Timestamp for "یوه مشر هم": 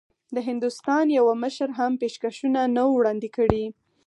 1.19-1.91